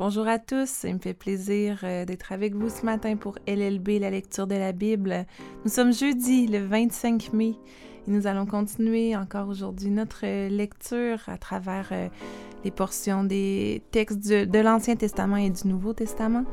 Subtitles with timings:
[0.00, 4.00] Bonjour à tous, il me fait plaisir euh, d'être avec vous ce matin pour LLB,
[4.00, 5.26] la lecture de la Bible.
[5.62, 7.50] Nous sommes jeudi, le 25 mai,
[8.08, 12.08] et nous allons continuer encore aujourd'hui notre lecture à travers euh,
[12.64, 16.46] les portions des textes de l'Ancien Testament et du Nouveau Testament.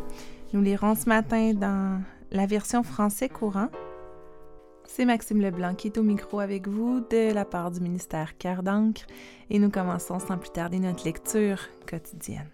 [0.52, 2.02] Nous lirons ce matin dans
[2.32, 3.70] la version français courant.
[4.84, 8.62] C'est Maxime Leblanc qui est au micro avec vous de la part du ministère Cœur
[8.62, 9.04] d'encre
[9.50, 12.50] et nous commençons sans plus tarder notre lecture quotidienne.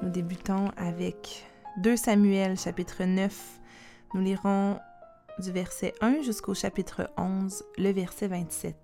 [0.00, 1.44] Nous débutons avec
[1.78, 3.60] 2 Samuel chapitre 9.
[4.14, 4.78] Nous lirons
[5.40, 8.76] du verset 1 jusqu'au chapitre 11, le verset 27.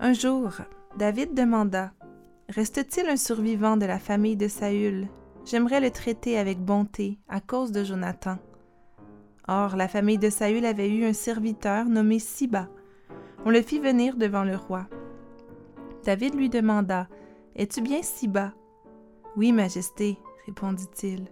[0.00, 0.52] Un jour,
[0.96, 1.92] David demanda
[2.48, 5.06] Reste-t-il un survivant de la famille de Saül?
[5.44, 8.38] J'aimerais le traiter avec bonté à cause de Jonathan.
[9.48, 12.68] Or, la famille de Saül avait eu un serviteur nommé Siba.
[13.44, 14.86] On le fit venir devant le roi.
[16.04, 17.06] David lui demanda
[17.56, 18.52] es-tu bien si bas?
[19.36, 21.28] Oui, Majesté, répondit-il.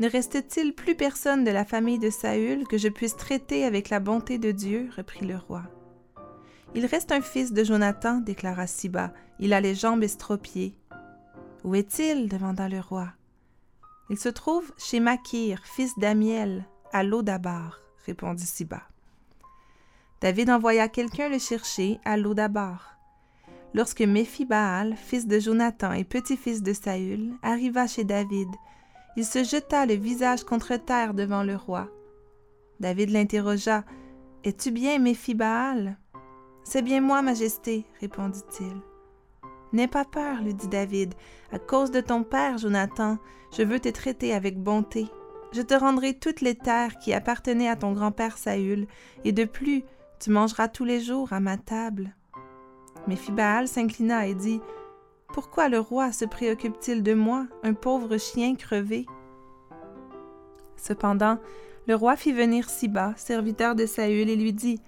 [0.00, 4.00] Ne reste-t-il plus personne de la famille de Saül que je puisse traiter avec la
[4.00, 4.90] bonté de Dieu?
[4.96, 5.62] reprit le roi.
[6.74, 9.12] Il reste un fils de Jonathan, déclara Siba.
[9.38, 10.76] Il a les jambes estropiées.
[11.62, 12.28] Où est-il?
[12.28, 13.12] demanda le roi.
[14.10, 18.82] Il se trouve chez Makir, fils d'Amiel, à Lodabar, répondit Siba.
[20.20, 22.93] David envoya quelqu'un le chercher à Lodabar.
[23.74, 28.48] Lorsque Méphibaal, fils de Jonathan et petit-fils de Saül, arriva chez David,
[29.16, 31.88] il se jeta le visage contre terre devant le roi.
[32.78, 33.84] David l'interrogea.
[34.44, 35.98] Es-tu bien Méphibaal
[36.62, 38.80] C'est bien moi, Majesté, répondit-il.
[39.72, 41.14] N'aie pas peur, lui dit David.
[41.50, 43.18] À cause de ton père, Jonathan,
[43.56, 45.06] je veux te traiter avec bonté.
[45.52, 48.86] Je te rendrai toutes les terres qui appartenaient à ton grand-père Saül,
[49.24, 49.82] et de plus,
[50.20, 52.14] tu mangeras tous les jours à ma table.
[53.06, 53.16] Mais
[53.66, 54.60] s'inclina et dit
[55.28, 59.06] Pourquoi le roi se préoccupe-t-il de moi, un pauvre chien crevé
[60.76, 61.38] Cependant,
[61.86, 64.80] le roi fit venir Siba, serviteur de Saül, et lui dit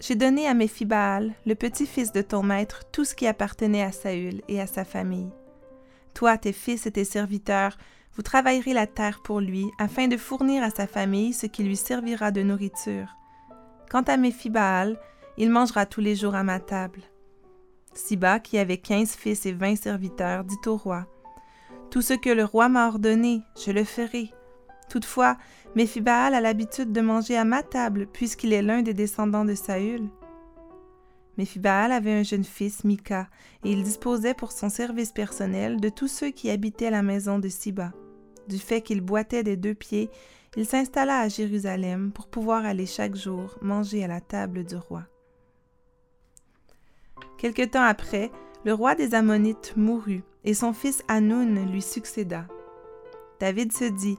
[0.00, 4.42] J'ai donné à Méphibaal, le petit-fils de ton maître, tout ce qui appartenait à Saül
[4.48, 5.30] et à sa famille.
[6.14, 7.76] Toi, tes fils et tes serviteurs,
[8.14, 11.76] vous travaillerez la terre pour lui, afin de fournir à sa famille ce qui lui
[11.76, 13.16] servira de nourriture.
[13.90, 14.98] Quant à Méphibaal,
[15.36, 17.00] il mangera tous les jours à ma table.
[17.94, 21.06] Siba, qui avait quinze fils et vingt serviteurs, dit au roi
[21.90, 24.30] Tout ce que le roi m'a ordonné, je le ferai.
[24.88, 25.36] Toutefois,
[25.76, 30.08] Méphibaal a l'habitude de manger à ma table, puisqu'il est l'un des descendants de Saül.
[31.38, 33.28] Méphibaal avait un jeune fils, Mika,
[33.64, 37.48] et il disposait pour son service personnel de tous ceux qui habitaient la maison de
[37.48, 37.92] Siba.
[38.48, 40.10] Du fait qu'il boitait des deux pieds,
[40.56, 45.04] il s'installa à Jérusalem pour pouvoir aller chaque jour manger à la table du roi.
[47.40, 48.30] Quelque temps après,
[48.66, 52.44] le roi des Ammonites mourut, et son fils Hanoun lui succéda.
[53.40, 54.18] David se dit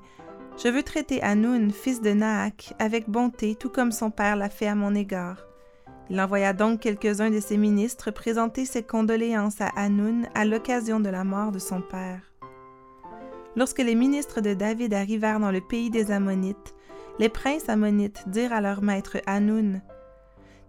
[0.58, 4.66] Je veux traiter Hanoun, fils de Naak, avec bonté, tout comme son père l'a fait
[4.66, 5.46] à mon égard.
[6.10, 11.10] Il envoya donc quelques-uns de ses ministres présenter ses condoléances à Hanoun à l'occasion de
[11.10, 12.24] la mort de son père.
[13.56, 16.74] Lorsque les ministres de David arrivèrent dans le pays des Ammonites,
[17.20, 19.84] les princes ammonites dirent à leur maître Hanoun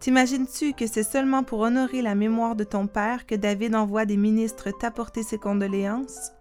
[0.03, 4.17] T'imagines-tu que c'est seulement pour honorer la mémoire de ton père que David envoie des
[4.17, 6.33] ministres t'apporter ses condoléances?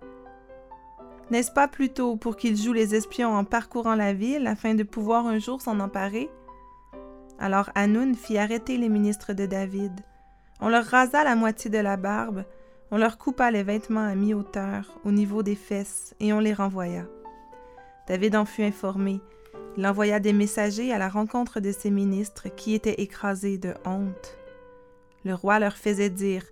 [1.30, 5.28] N'est-ce pas plutôt pour qu'il joue les espions en parcourant la ville afin de pouvoir
[5.28, 6.32] un jour s'en emparer?
[7.38, 9.94] Alors Hanoun fit arrêter les ministres de David.
[10.60, 12.46] On leur rasa la moitié de la barbe,
[12.90, 17.06] on leur coupa les vêtements à mi-hauteur, au niveau des fesses, et on les renvoya.
[18.08, 19.22] David en fut informé,
[19.78, 24.38] il envoya des messagers à la rencontre de ses ministres qui étaient écrasés de honte.
[25.24, 26.44] Le roi leur faisait dire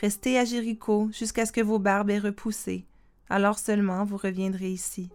[0.00, 2.86] Restez à Jéricho jusqu'à ce que vos barbes aient repoussé,
[3.28, 5.10] alors seulement vous reviendrez ici.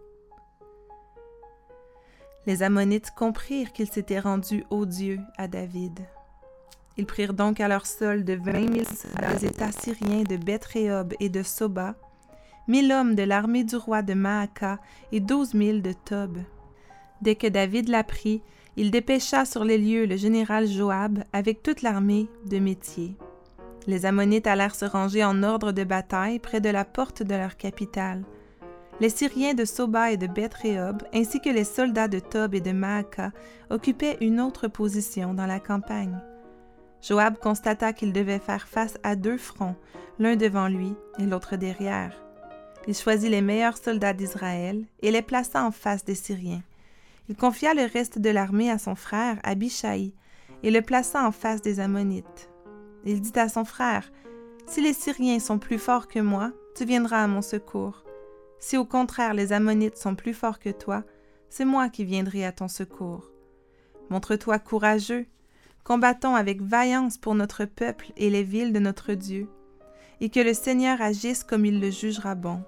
[2.46, 5.98] Les Ammonites comprirent qu'ils s'étaient rendus odieux à David.
[6.96, 11.28] Ils prirent donc à leur solde vingt mille soldats des États syriens de Bethréob et
[11.28, 11.96] de Soba,
[12.68, 14.78] mille hommes de l'armée du roi de Maaka
[15.12, 16.38] et douze mille de Tob.
[17.22, 18.42] Dès que David l'apprit,
[18.76, 23.16] il dépêcha sur les lieux le général Joab avec toute l'armée de métier.
[23.86, 27.56] Les Ammonites allèrent se ranger en ordre de bataille près de la porte de leur
[27.56, 28.24] capitale.
[29.00, 32.72] Les Syriens de Soba et de Bethréob, ainsi que les soldats de Tob et de
[32.72, 33.30] Maaka,
[33.70, 36.18] occupaient une autre position dans la campagne.
[37.02, 39.76] Joab constata qu'il devait faire face à deux fronts,
[40.18, 42.12] l'un devant lui et l'autre derrière.
[42.88, 46.62] Il choisit les meilleurs soldats d'Israël et les plaça en face des Syriens.
[47.28, 50.14] Il confia le reste de l'armée à son frère Abishai
[50.62, 52.50] et le plaça en face des Ammonites.
[53.04, 54.10] Il dit à son frère
[54.66, 58.04] Si les Syriens sont plus forts que moi, tu viendras à mon secours.
[58.58, 61.04] Si au contraire les Ammonites sont plus forts que toi,
[61.48, 63.30] c'est moi qui viendrai à ton secours.
[64.10, 65.26] Montre-toi courageux,
[65.84, 69.48] combattons avec vaillance pour notre peuple et les villes de notre Dieu,
[70.20, 72.62] et que le Seigneur agisse comme il le jugera bon.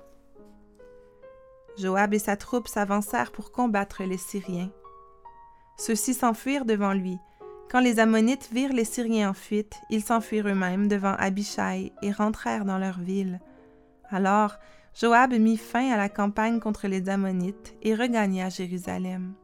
[1.79, 4.71] Joab et sa troupe s'avancèrent pour combattre les Syriens.
[5.79, 7.19] Ceux-ci s'enfuirent devant lui.
[7.71, 12.65] Quand les Ammonites virent les Syriens en fuite, ils s'enfuirent eux-mêmes devant Abishai et rentrèrent
[12.65, 13.41] dans leur ville.
[14.11, 14.57] Alors
[14.95, 19.35] Joab mit fin à la campagne contre les Ammonites et regagna Jérusalem.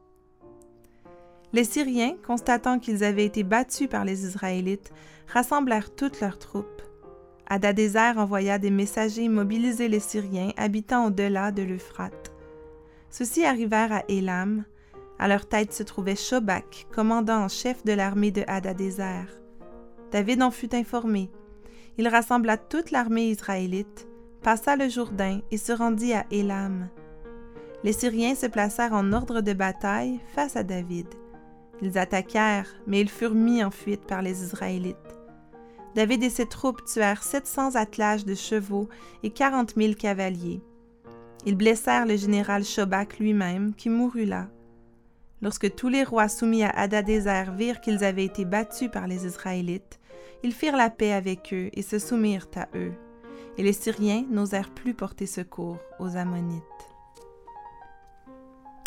[1.53, 4.91] Les Syriens, constatant qu'ils avaient été battus par les Israélites,
[5.27, 6.81] rassemblèrent toutes leurs troupes.
[7.47, 12.31] Adadézer envoya des messagers mobiliser les Syriens habitant au-delà de l'Euphrate.
[13.09, 14.65] Ceux-ci arrivèrent à Élam.
[15.19, 19.25] À leur tête se trouvait Shobak, commandant en chef de l'armée de Hadadézer.
[20.11, 21.29] David en fut informé.
[21.97, 24.07] Il rassembla toute l'armée israélite,
[24.41, 26.89] passa le Jourdain et se rendit à Élam.
[27.83, 31.07] Les Syriens se placèrent en ordre de bataille face à David.
[31.81, 35.14] Ils attaquèrent, mais ils furent mis en fuite par les Israélites.
[35.95, 38.89] David et ses troupes tuèrent 700 attelages de chevaux
[39.23, 40.61] et 40 000 cavaliers.
[41.45, 44.47] Ils blessèrent le général Shobak lui-même, qui mourut là.
[45.41, 49.99] Lorsque tous les rois soumis à Hadadézer virent qu'ils avaient été battus par les Israélites,
[50.43, 52.93] ils firent la paix avec eux et se soumirent à eux.
[53.57, 56.61] Et les Syriens n'osèrent plus porter secours aux Ammonites.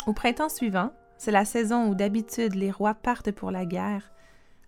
[0.05, 4.11] Au printemps suivant, c'est la saison où d'habitude les rois partent pour la guerre,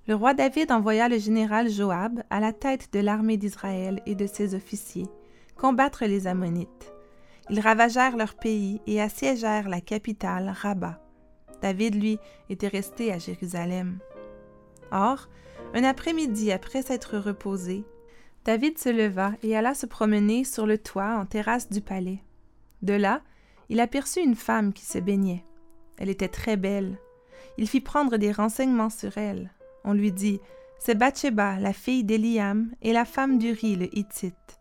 [0.07, 4.25] le roi David envoya le général Joab à la tête de l'armée d'Israël et de
[4.25, 5.07] ses officiers
[5.57, 6.91] combattre les Ammonites.
[7.51, 10.99] Ils ravagèrent leur pays et assiégèrent la capitale, Rabat.
[11.61, 12.17] David, lui,
[12.49, 13.99] était resté à Jérusalem.
[14.91, 15.29] Or,
[15.75, 17.83] un après-midi après s'être reposé,
[18.43, 22.23] David se leva et alla se promener sur le toit en terrasse du palais.
[22.81, 23.21] De là,
[23.69, 25.45] il aperçut une femme qui se baignait.
[25.99, 26.97] Elle était très belle.
[27.59, 29.51] Il fit prendre des renseignements sur elle.
[29.83, 30.39] On lui dit
[30.79, 34.59] C'est Bathsheba, la fille d'Eliam, et la femme d'Uri le Hittite.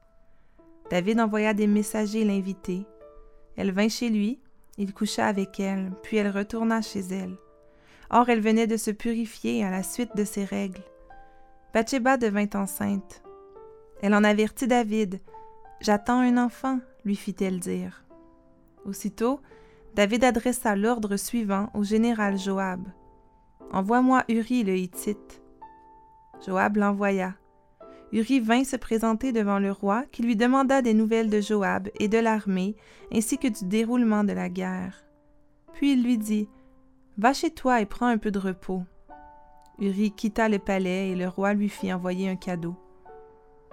[0.90, 2.84] David envoya des messagers l'inviter.
[3.56, 4.40] Elle vint chez lui,
[4.78, 7.36] il coucha avec elle, puis elle retourna chez elle.
[8.10, 10.82] Or, elle venait de se purifier à la suite de ses règles.
[11.72, 13.22] Bathsheba devint enceinte.
[14.02, 15.20] Elle en avertit David.
[15.80, 18.04] J'attends un enfant, lui fit-elle dire.
[18.84, 19.40] Aussitôt,
[19.94, 22.80] David adressa l'ordre suivant au général Joab.
[23.72, 25.40] Envoie-moi Uri le Hittite.
[26.44, 27.34] Joab l'envoya.
[28.12, 32.08] Uri vint se présenter devant le roi, qui lui demanda des nouvelles de Joab et
[32.08, 32.74] de l'armée,
[33.14, 35.04] ainsi que du déroulement de la guerre.
[35.72, 36.48] Puis il lui dit
[37.16, 38.82] Va chez toi et prends un peu de repos.
[39.78, 42.74] Uri quitta le palais et le roi lui fit envoyer un cadeau.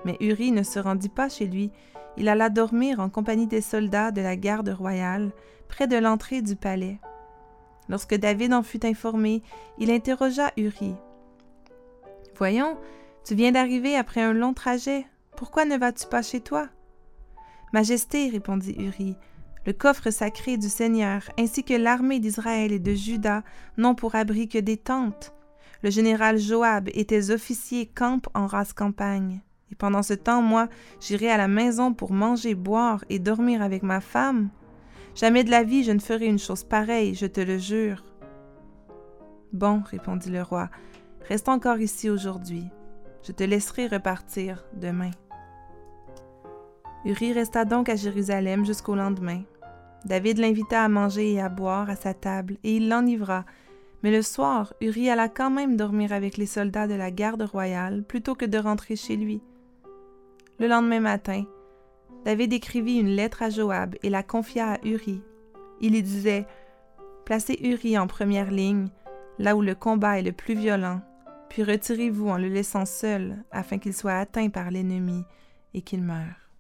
[0.05, 1.71] Mais Uri ne se rendit pas chez lui,
[2.17, 5.31] il alla dormir en compagnie des soldats de la garde royale,
[5.67, 6.99] près de l'entrée du palais.
[7.89, 9.43] Lorsque David en fut informé,
[9.77, 10.95] il interrogea Uri.
[12.35, 12.77] Voyons,
[13.25, 15.05] tu viens d'arriver après un long trajet.
[15.35, 16.67] Pourquoi ne vas-tu pas chez toi?
[17.73, 19.15] Majesté, répondit Uri,
[19.65, 23.43] le coffre sacré du Seigneur, ainsi que l'armée d'Israël et de Juda,
[23.75, 25.33] n'ont pour abri que des tentes.
[25.83, 29.41] Le général Joab et tes officiers campent en race campagne.
[29.71, 30.69] Et pendant ce temps, moi,
[31.01, 34.49] j'irai à la maison pour manger, boire et dormir avec ma femme.
[35.17, 38.03] Jamais de la vie je ne ferai une chose pareille, je te le jure.
[39.51, 40.69] Bon, répondit le roi,
[41.27, 42.65] reste encore ici aujourd'hui.
[43.23, 45.09] Je te laisserai repartir demain.
[47.03, 49.41] Uri resta donc à Jérusalem jusqu'au lendemain.
[50.05, 53.43] David l'invita à manger et à boire à sa table, et il l'enivra.
[54.03, 58.03] Mais le soir, Uri alla quand même dormir avec les soldats de la garde royale
[58.03, 59.41] plutôt que de rentrer chez lui.
[60.59, 61.43] Le lendemain matin,
[62.27, 65.21] David écrivit une lettre à Joab et la confia à Uri.
[65.79, 66.45] Il y disait
[67.23, 68.89] Placez Uri en première ligne,
[69.39, 70.99] là où le combat est le plus violent,
[71.47, 75.23] puis retirez-vous en le laissant seul afin qu'il soit atteint par l'ennemi
[75.73, 76.51] et qu'il meure.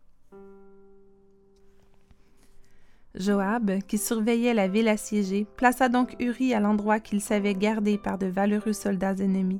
[3.15, 8.17] Joab, qui surveillait la ville assiégée, plaça donc Uri à l'endroit qu'il savait garder par
[8.17, 9.59] de valeureux soldats ennemis.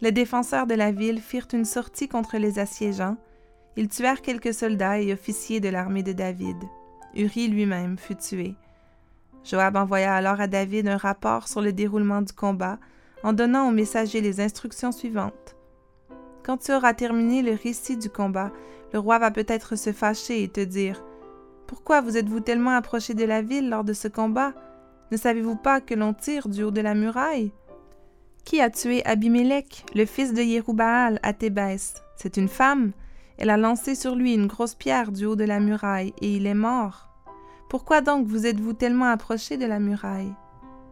[0.00, 3.18] Les défenseurs de la ville firent une sortie contre les assiégeants,
[3.78, 6.56] ils tuèrent quelques soldats et officiers de l'armée de David.
[7.14, 8.56] Uri lui-même fut tué.
[9.44, 12.80] Joab envoya alors à David un rapport sur le déroulement du combat,
[13.22, 15.56] en donnant au messager les instructions suivantes.
[16.42, 18.50] Quand tu auras terminé le récit du combat,
[18.92, 21.04] le roi va peut-être se fâcher et te dire
[21.68, 24.54] Pourquoi vous êtes-vous tellement approché de la ville lors de ce combat?
[25.12, 27.52] Ne savez-vous pas que l'on tire du haut de la muraille
[28.44, 32.02] Qui a tué Abimelech, le fils de Jérubaal, à Thébès?
[32.16, 32.90] C'est une femme
[33.38, 36.46] Elle a lancé sur lui une grosse pierre du haut de la muraille, et il
[36.46, 37.08] est mort.
[37.70, 40.34] Pourquoi donc vous êtes-vous tellement approché de la muraille?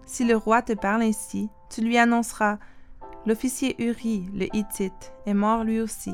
[0.06, 2.58] Si le roi te parle ainsi, tu lui annonceras
[3.26, 6.12] L'officier Uri, le Hittite, est mort lui aussi.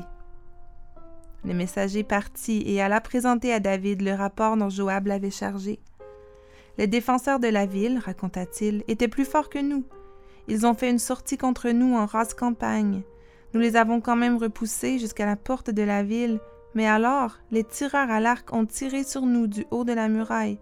[1.45, 5.79] Le messager partit et alla présenter à David le rapport dont Joab l'avait chargé.
[6.79, 9.83] Les défenseurs de la ville, raconta-t-il, étaient plus forts que nous.
[10.47, 13.03] Ils ont fait une sortie contre nous en rase campagne.
[13.53, 16.39] Nous les avons quand même repoussés jusqu'à la porte de la ville,
[16.73, 20.59] mais alors les tireurs à l'arc ont tiré sur nous du haut de la muraille.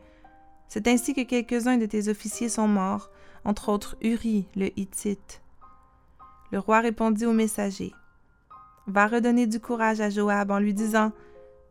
[0.67, 3.10] C'est ainsi que quelques-uns de tes officiers sont morts,
[3.45, 5.41] entre autres Uri, le Hittite.
[6.51, 7.93] Le roi répondit au messager.
[8.88, 11.12] Va redonner du courage à Joab en lui disant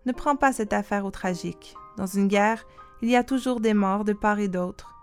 [0.06, 1.74] Ne prends pas cette affaire au tragique.
[1.96, 2.64] Dans une guerre,
[3.02, 4.94] il y a toujours des morts de part et d'autre.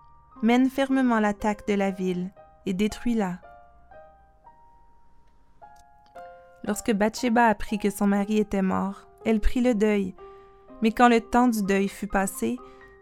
[0.41, 2.31] Mène fermement l'attaque de la ville
[2.65, 3.39] et détruis-la.
[6.67, 10.13] Lorsque Bathsheba apprit que son mari était mort, elle prit le deuil.
[10.81, 12.57] Mais quand le temps du deuil fut passé,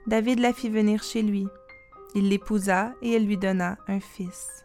[0.05, 1.48] David la fit venir chez lui.
[2.13, 4.63] Il l'épousa et elle lui donna un fils.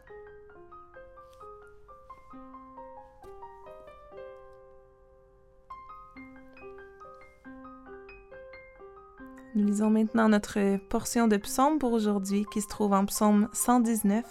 [9.55, 14.25] Nous lisons maintenant notre portion de psaume pour aujourd'hui qui se trouve en psaume 119.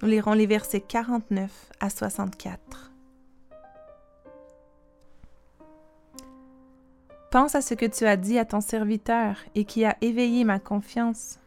[0.00, 2.95] Nous lirons les versets 49 à 64.
[7.36, 10.58] Pense à ce que tu as dit à ton serviteur et qui a éveillé ma
[10.58, 11.38] confiance.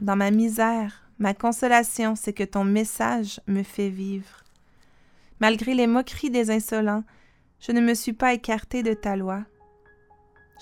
[0.00, 4.42] Dans ma misère, ma consolation, c'est que ton message me fait vivre.
[5.38, 7.04] Malgré les moqueries des insolents,
[7.60, 9.44] je ne me suis pas écarté de ta loi.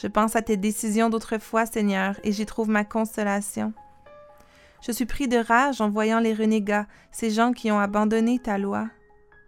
[0.02, 3.72] Je pense à tes décisions d'autrefois, Seigneur, et j'y trouve ma consolation.
[4.86, 8.58] Je suis pris de rage en voyant les renégats, ces gens qui ont abandonné ta
[8.58, 8.90] loi.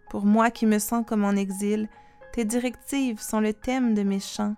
[0.09, 1.89] Pour moi qui me sens comme en exil,
[2.33, 4.55] tes directives sont le thème de mes chants.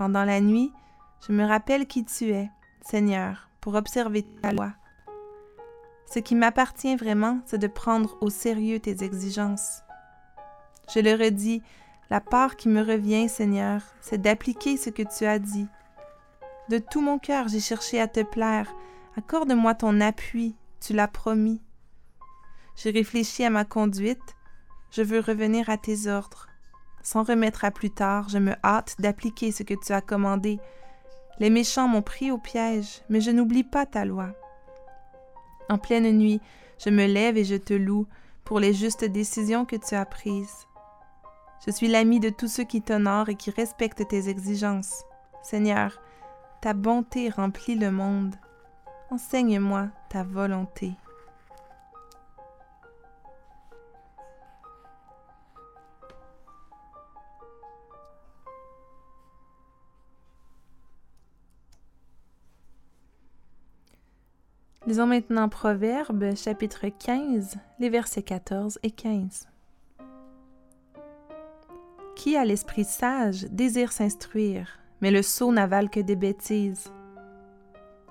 [0.00, 0.72] Pendant la nuit,
[1.28, 2.48] je me rappelle qui tu es,
[2.80, 4.72] Seigneur, pour observer ta loi.
[6.10, 9.82] Ce qui m'appartient vraiment, c'est de prendre au sérieux tes exigences.
[10.94, 11.62] Je le redis,
[12.08, 15.68] la part qui me revient, Seigneur, c'est d'appliquer ce que tu as dit.
[16.70, 18.74] De tout mon cœur, j'ai cherché à te plaire.
[19.18, 21.60] Accorde-moi ton appui, tu l'as promis.
[22.74, 24.34] J'ai réfléchi à ma conduite.
[24.92, 26.49] Je veux revenir à tes ordres.
[27.02, 30.58] Sans remettre à plus tard, je me hâte d'appliquer ce que tu as commandé.
[31.38, 34.28] Les méchants m'ont pris au piège, mais je n'oublie pas ta loi.
[35.68, 36.40] En pleine nuit,
[36.84, 38.06] je me lève et je te loue
[38.44, 40.66] pour les justes décisions que tu as prises.
[41.64, 45.04] Je suis l'ami de tous ceux qui t'honorent et qui respectent tes exigences.
[45.42, 46.00] Seigneur,
[46.60, 48.34] ta bonté remplit le monde.
[49.10, 50.92] Enseigne-moi ta volonté.
[64.86, 69.46] Lisons maintenant Proverbe chapitre 15, les versets 14 et 15.
[72.16, 76.90] Qui a l'esprit sage désire s'instruire, mais le sot n'avale que des bêtises.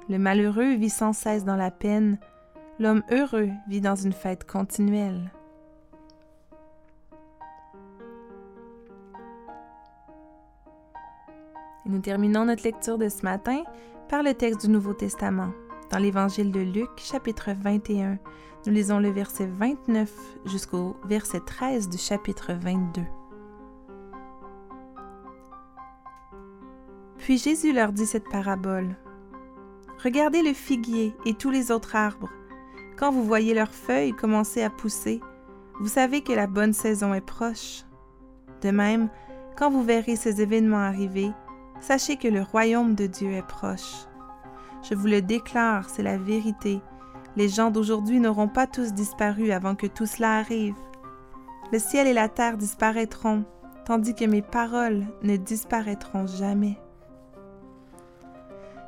[0.10, 2.20] Le malheureux vit sans cesse dans la peine,
[2.78, 5.32] l'homme heureux vit dans une fête continuelle.
[11.88, 13.64] Et nous terminons notre lecture de ce matin
[14.08, 15.50] par le texte du Nouveau Testament.
[15.90, 18.20] Dans l'Évangile de Luc, chapitre 21,
[18.68, 20.12] nous lisons le verset 29
[20.46, 23.02] jusqu'au verset 13 du chapitre 22.
[27.18, 28.96] Puis Jésus leur dit cette parabole.
[30.04, 32.30] Regardez le figuier et tous les autres arbres.
[32.96, 35.20] Quand vous voyez leurs feuilles commencer à pousser,
[35.80, 37.84] vous savez que la bonne saison est proche.
[38.62, 39.10] De même,
[39.58, 41.32] quand vous verrez ces événements arriver,
[41.82, 44.09] sachez que le royaume de Dieu est proche.
[44.82, 46.80] Je vous le déclare, c'est la vérité.
[47.36, 50.76] Les gens d'aujourd'hui n'auront pas tous disparu avant que tout cela arrive.
[51.72, 53.46] Le ciel et la terre disparaîtront,
[53.86, 56.78] tandis que mes paroles ne disparaîtront jamais.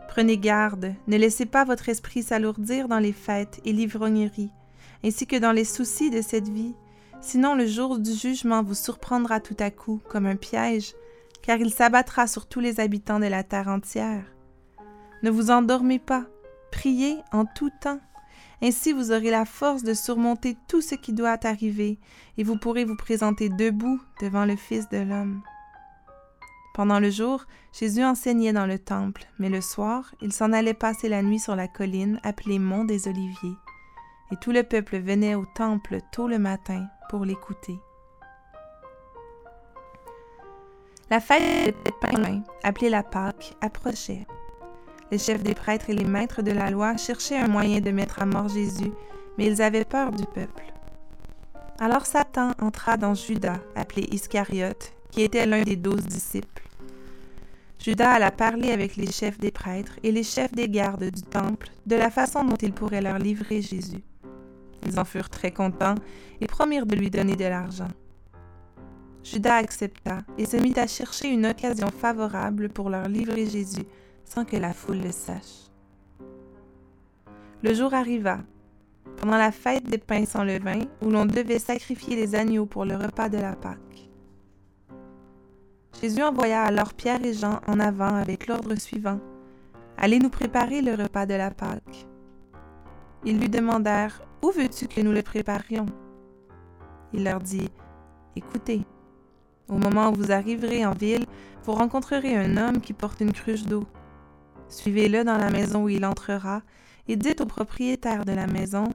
[0.07, 4.51] Prenez garde, ne laissez pas votre esprit s'alourdir dans les fêtes et l'ivrognerie,
[5.05, 6.75] ainsi que dans les soucis de cette vie,
[7.21, 10.95] sinon le jour du jugement vous surprendra tout à coup comme un piège,
[11.41, 14.25] car il s'abattra sur tous les habitants de la terre entière.
[15.23, 16.25] Ne vous endormez pas,
[16.71, 17.99] priez en tout temps.
[18.63, 21.99] Ainsi vous aurez la force de surmonter tout ce qui doit arriver,
[22.37, 25.41] et vous pourrez vous présenter debout devant le Fils de l'homme.
[26.73, 31.09] Pendant le jour, Jésus enseignait dans le temple, mais le soir, il s'en allait passer
[31.09, 33.57] la nuit sur la colline appelée Mont des Oliviers,
[34.31, 37.77] et tout le peuple venait au temple tôt le matin pour l'écouter.
[41.09, 44.25] La fête pains, appelée la Pâque, approchait.
[45.11, 48.21] Les chefs des prêtres et les maîtres de la loi cherchaient un moyen de mettre
[48.21, 48.93] à mort Jésus,
[49.37, 50.63] mais ils avaient peur du peuple.
[51.79, 56.63] Alors Satan entra dans Judas, appelé Iscariote, qui était l'un des douze disciples.
[57.77, 61.69] Judas alla parler avec les chefs des prêtres et les chefs des gardes du temple
[61.85, 64.03] de la façon dont il pourrait leur livrer Jésus.
[64.85, 65.95] Ils en furent très contents
[66.39, 67.89] et promirent de lui donner de l'argent.
[69.23, 73.85] Judas accepta et se mit à chercher une occasion favorable pour leur livrer Jésus
[74.33, 75.69] sans que la foule le sache.
[77.63, 78.39] Le jour arriva,
[79.17, 82.95] pendant la fête des pains sans levain, où l'on devait sacrifier les agneaux pour le
[82.95, 84.09] repas de la Pâque.
[85.99, 89.19] Jésus envoya alors Pierre et Jean en avant avec l'ordre suivant.
[89.97, 92.07] Allez nous préparer le repas de la Pâque.
[93.25, 95.87] Ils lui demandèrent Où veux-tu que nous le préparions
[97.11, 97.69] Il leur dit
[98.37, 98.85] Écoutez,
[99.67, 101.25] au moment où vous arriverez en ville,
[101.65, 103.85] vous rencontrerez un homme qui porte une cruche d'eau.
[104.71, 106.61] Suivez-le dans la maison où il entrera
[107.09, 108.87] et dites au propriétaire de la maison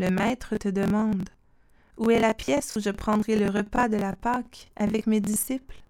[0.00, 1.28] Le maître te demande
[1.96, 5.80] Où est la pièce où je prendrai le repas de la Pâque avec mes disciples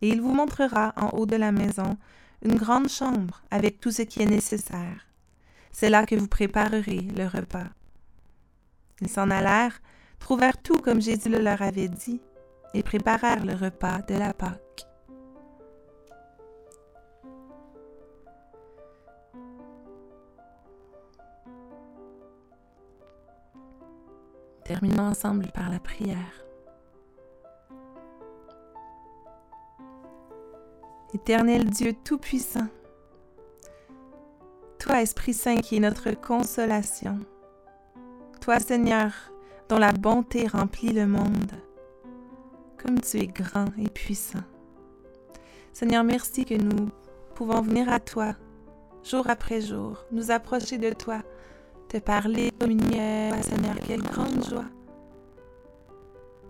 [0.00, 1.98] Et il vous montrera en haut de la maison
[2.42, 5.08] une grande chambre avec tout ce qui est nécessaire.
[5.72, 7.66] C'est là que vous préparerez le repas.
[9.00, 9.82] Ils s'en allèrent,
[10.20, 12.20] trouvèrent tout comme Jésus le leur avait dit,
[12.74, 14.89] et préparèrent le repas de la Pâque.
[24.70, 26.44] Terminons ensemble par la prière.
[31.12, 32.68] Éternel Dieu Tout-Puissant,
[34.78, 37.18] toi Esprit Saint qui est notre consolation,
[38.40, 39.10] toi Seigneur
[39.68, 41.50] dont la bonté remplit le monde,
[42.80, 44.44] comme tu es grand et puissant.
[45.72, 46.90] Seigneur, merci que nous
[47.34, 48.36] pouvons venir à toi
[49.02, 51.22] jour après jour, nous approcher de toi,
[51.90, 54.64] te parler, communier, Seigneur, quelle grande joie.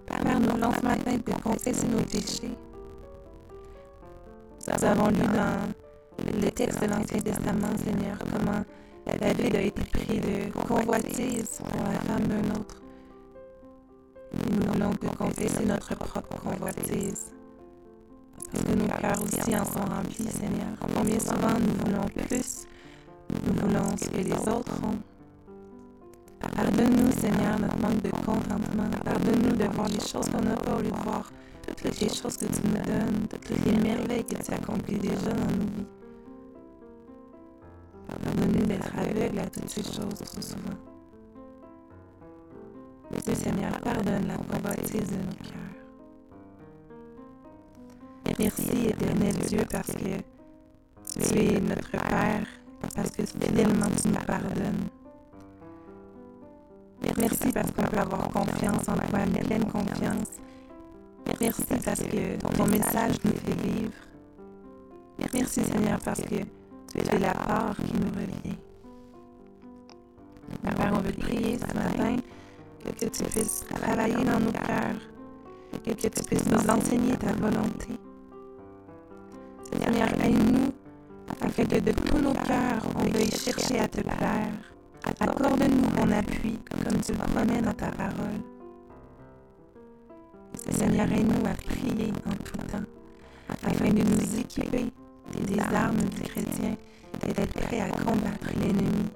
[0.04, 2.50] Père, nous voulons ce matin de confesser nos péchés.
[4.68, 8.62] Nous avons lu dans le texte de l'Ancien Testament, Seigneur, comment
[9.18, 12.82] David a été pris de convoitise pour la femme d'un autre.
[14.34, 17.32] Nous voulons te confesser notre propre convoitise.
[18.52, 20.76] Parce que nos cœurs aussi en sont remplis, Seigneur.
[20.94, 22.66] Combien souvent nous voulons plus,
[23.30, 24.98] nous voulons ce que les autres ont.
[26.40, 28.90] Pardonne-nous, Seigneur, notre manque de contentement.
[29.04, 31.30] Pardonne-nous de voir les choses qu'on n'a pas voulu voir,
[31.66, 35.56] toutes les choses que tu nous donnes, toutes les merveilles que tu accomplis déjà dans
[35.56, 35.86] nos vies.
[38.08, 40.78] Pardonne-nous d'être aveugles à toutes ces choses trop souvent.
[43.34, 45.70] Seigneur, pardonne la convoitise de nos cœurs.
[48.38, 52.46] Merci, éternel Dieu, parce que tu es notre Père,
[52.94, 54.88] parce que fidèlement tu nous pardonnes.
[57.02, 60.28] Merci parce qu'on peut avoir confiance en toi, pleine confiance.
[61.40, 63.92] Merci parce que ton message nous fait vivre.
[65.32, 68.58] Merci Seigneur parce que tu es la part qui nous revient.
[70.62, 72.16] Père, on veut prier ce matin
[72.84, 75.00] que tu puisses travailler dans nos cœurs,
[75.84, 77.88] que tu puisses nous enseigner ta volonté.
[79.72, 80.72] Seigneur, aide-nous
[81.28, 84.79] afin que de tous nos cœurs, on veuille chercher à te plaire.
[85.04, 88.40] Accorde-nous ton appui comme tu le promets dans ta parole.
[90.70, 92.84] Seigneur, aide-nous à prier en tout temps,
[93.62, 94.92] afin de nous équiper
[95.38, 96.76] des armes du chrétien
[97.26, 99.10] et d'être prêts à combattre l'ennemi.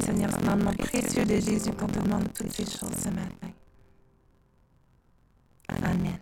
[0.00, 3.50] Seigneur, c'est dans précieux de Jésus qu'on te demande toutes ces choses ce matin.
[5.68, 6.18] Amen.